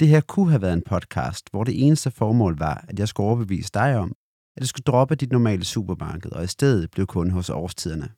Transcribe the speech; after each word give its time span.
Det 0.00 0.08
her 0.08 0.20
kunne 0.20 0.50
have 0.50 0.62
været 0.62 0.72
en 0.72 0.82
podcast, 0.82 1.50
hvor 1.50 1.64
det 1.64 1.86
eneste 1.86 2.10
formål 2.10 2.58
var, 2.58 2.84
at 2.88 2.98
jeg 2.98 3.08
skulle 3.08 3.26
overbevise 3.26 3.70
dig 3.74 3.96
om, 3.96 4.12
at 4.56 4.62
du 4.62 4.66
skulle 4.66 4.84
droppe 4.84 5.14
dit 5.14 5.32
normale 5.32 5.64
supermarked 5.64 6.32
og 6.32 6.44
i 6.44 6.46
stedet 6.46 6.90
blive 6.90 7.06
kunde 7.06 7.32
hos 7.32 7.50
årstiderne. 7.50 8.08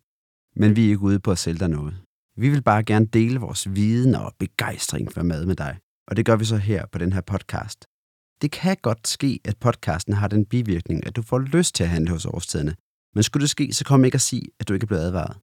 Men 0.56 0.76
vi 0.76 0.84
er 0.84 0.88
ikke 0.88 1.00
ude 1.00 1.20
på 1.20 1.30
at 1.30 1.38
sælge 1.38 1.58
dig 1.58 1.68
noget. 1.68 1.94
Vi 2.36 2.48
vil 2.48 2.62
bare 2.62 2.84
gerne 2.84 3.06
dele 3.06 3.40
vores 3.40 3.74
viden 3.74 4.14
og 4.14 4.32
begejstring 4.38 5.12
for 5.12 5.22
mad 5.22 5.46
med 5.46 5.56
dig. 5.56 5.78
Og 6.08 6.16
det 6.16 6.26
gør 6.26 6.36
vi 6.36 6.44
så 6.44 6.56
her 6.56 6.86
på 6.86 6.98
den 6.98 7.12
her 7.12 7.20
podcast. 7.20 7.84
Det 8.42 8.50
kan 8.50 8.76
godt 8.82 9.08
ske, 9.08 9.40
at 9.44 9.56
podcasten 9.56 10.12
har 10.14 10.28
den 10.28 10.46
bivirkning, 10.46 11.06
at 11.06 11.16
du 11.16 11.22
får 11.22 11.38
lyst 11.38 11.74
til 11.74 11.84
at 11.84 11.90
handle 11.90 12.10
hos 12.10 12.26
årstiderne. 12.26 12.76
Men 13.14 13.22
skulle 13.22 13.42
det 13.42 13.50
ske, 13.50 13.72
så 13.72 13.84
kom 13.84 14.04
ikke 14.04 14.14
at 14.14 14.20
sige, 14.20 14.46
at 14.60 14.68
du 14.68 14.74
ikke 14.74 14.84
er 14.84 14.86
blevet 14.86 15.02
advaret. 15.02 15.36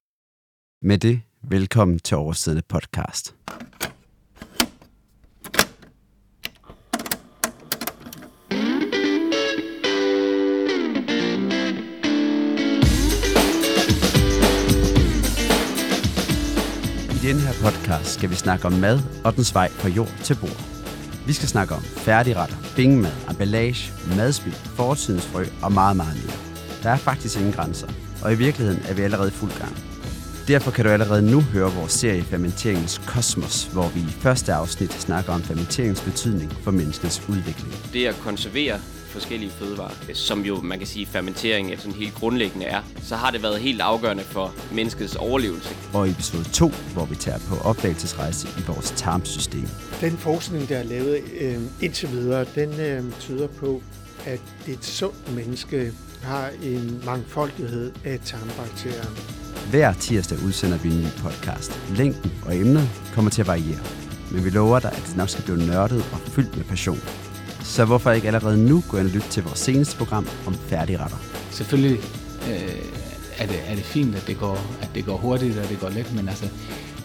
Med 0.82 0.98
det, 0.98 1.20
velkommen 1.42 1.98
til 1.98 2.16
Årstiderne 2.16 2.62
podcast. 2.68 3.34
Denne 17.24 17.40
her 17.40 17.70
podcast 17.70 18.14
skal 18.14 18.30
vi 18.30 18.34
snakke 18.34 18.66
om 18.66 18.72
mad 18.72 19.00
og 19.24 19.36
dens 19.36 19.54
vej 19.54 19.70
fra 19.70 19.88
jord 19.88 20.12
til 20.24 20.36
bord. 20.40 20.60
Vi 21.26 21.32
skal 21.32 21.48
snakke 21.48 21.74
om 21.74 21.82
færdigretter, 21.82 22.56
bingmad, 22.76 23.12
emballage, 23.30 23.92
madspild, 24.16 24.54
fortidens 24.54 25.26
frø 25.26 25.44
og 25.62 25.72
meget, 25.72 25.96
meget 25.96 26.16
mere. 26.24 26.36
Der 26.82 26.90
er 26.90 26.96
faktisk 26.96 27.36
ingen 27.36 27.52
grænser, 27.52 27.86
og 28.22 28.32
i 28.32 28.36
virkeligheden 28.36 28.82
er 28.88 28.94
vi 28.94 29.02
allerede 29.02 29.28
i 29.28 29.30
fuld 29.30 29.50
gang. 29.58 29.76
Derfor 30.48 30.70
kan 30.70 30.84
du 30.84 30.90
allerede 30.90 31.30
nu 31.30 31.40
høre 31.40 31.72
vores 31.72 31.92
serie 31.92 32.22
Fermenteringens 32.22 33.00
Kosmos, 33.06 33.64
hvor 33.64 33.88
vi 33.88 34.00
i 34.00 34.16
første 34.20 34.52
afsnit 34.52 34.92
snakker 34.92 35.32
om 35.32 35.42
fermenteringens 35.42 36.00
betydning 36.00 36.52
for 36.52 36.70
menneskets 36.70 37.22
udvikling. 37.28 37.74
Det 37.92 38.06
at 38.06 38.20
konservere 38.20 38.78
forskellige 39.14 39.50
fødevarer, 39.50 40.14
som 40.14 40.40
jo 40.40 40.60
man 40.60 40.78
kan 40.78 40.86
sige 40.86 41.06
fermentering 41.06 41.72
er 41.72 41.76
sådan 41.76 41.92
helt 41.92 42.14
grundlæggende 42.14 42.66
er, 42.66 42.82
så 43.02 43.16
har 43.16 43.30
det 43.30 43.42
været 43.42 43.60
helt 43.60 43.80
afgørende 43.80 44.22
for 44.22 44.54
menneskets 44.72 45.16
overlevelse. 45.16 45.68
Og 45.92 46.08
i 46.08 46.10
episode 46.10 46.44
2, 46.44 46.68
hvor 46.68 47.04
vi 47.04 47.14
tager 47.14 47.38
på 47.48 47.54
opdagelsesrejse 47.68 48.48
i 48.58 48.62
vores 48.66 48.90
tarmsystem. 48.96 49.68
Den 50.00 50.16
forskning, 50.16 50.68
der 50.68 50.76
er 50.76 50.82
lavet 50.82 51.20
øh, 51.40 51.58
indtil 51.80 52.10
videre, 52.10 52.46
den 52.54 52.80
øh, 52.80 53.12
tyder 53.20 53.46
på, 53.46 53.82
at 54.26 54.40
et 54.66 54.84
sundt 54.84 55.34
menneske 55.34 55.92
har 56.22 56.50
en 56.62 57.02
mangfoldighed 57.04 57.92
af 58.04 58.20
tarmbakterier. 58.24 59.10
Hver 59.70 59.92
tirsdag 59.92 60.38
udsender 60.46 60.78
vi 60.78 60.88
en 60.88 61.00
ny 61.00 61.06
podcast. 61.22 61.80
Længden 61.96 62.32
og 62.46 62.56
emnet 62.56 62.88
kommer 63.14 63.30
til 63.30 63.40
at 63.40 63.46
variere. 63.46 63.80
Men 64.32 64.44
vi 64.44 64.50
lover 64.50 64.78
dig, 64.78 64.92
at 64.92 65.02
det 65.08 65.16
nok 65.16 65.28
skal 65.28 65.44
blive 65.44 65.66
nørdet 65.66 66.04
og 66.12 66.18
fyldt 66.18 66.56
med 66.56 66.64
passion. 66.64 67.00
Så 67.64 67.84
hvorfor 67.84 68.10
ikke 68.10 68.26
allerede 68.26 68.66
nu 68.66 68.82
gå 68.88 68.96
ind 68.96 69.06
og 69.06 69.12
lytte 69.12 69.28
til 69.28 69.42
vores 69.42 69.58
seneste 69.58 69.96
program 69.96 70.26
om 70.46 70.54
færdigretter? 70.54 71.16
Selvfølgelig 71.50 71.98
øh, 72.48 72.76
er, 73.38 73.46
det, 73.46 73.56
er 73.66 73.74
det 73.74 73.84
fint, 73.84 74.16
at 74.16 74.26
det, 74.26 74.38
går, 74.38 74.58
at 74.82 74.90
det 74.94 75.06
går 75.06 75.16
hurtigt 75.16 75.58
og 75.58 75.68
det 75.68 75.80
går 75.80 75.88
let, 75.88 76.14
men 76.14 76.28
altså, 76.28 76.48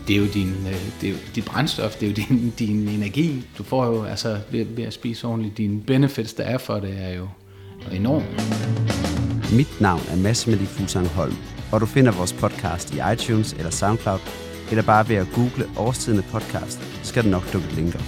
det 0.07 0.15
er 0.15 0.19
jo 0.19 0.27
din, 0.33 0.49
øh, 0.67 0.75
det 1.01 1.09
er 1.09 1.13
jo 1.13 1.17
dit 1.35 1.45
brændstof, 1.45 1.95
det 1.95 2.03
er 2.03 2.09
jo 2.09 2.15
din, 2.15 2.49
din 2.67 2.87
energi. 2.87 3.47
Du 3.57 3.63
får 3.63 3.85
jo 3.85 4.03
altså 4.03 4.37
ved, 4.51 4.65
ved 4.65 4.83
at 4.83 4.93
spise 4.93 5.27
ordentligt, 5.27 5.57
dine 5.57 5.81
benefits, 5.81 6.33
der 6.33 6.43
er 6.43 6.57
for 6.57 6.79
det, 6.79 6.95
er 7.01 7.13
jo 7.13 7.27
enormt. 7.91 8.25
Mit 9.53 9.81
navn 9.81 10.01
er 10.09 10.15
Mads 10.15 10.47
Mette 10.47 10.65
Fusang 10.65 11.07
Holm, 11.07 11.35
og 11.71 11.81
du 11.81 11.85
finder 11.85 12.11
vores 12.11 12.33
podcast 12.33 12.93
i 12.93 12.99
iTunes 13.13 13.53
eller 13.53 13.69
SoundCloud, 13.69 14.19
eller 14.69 14.83
bare 14.83 15.09
ved 15.09 15.15
at 15.15 15.27
google 15.35 15.69
Årstidende 15.77 16.23
podcast, 16.31 16.79
skal 17.03 17.23
der 17.23 17.29
nok 17.29 17.53
dukke 17.53 17.67
linker. 17.75 17.99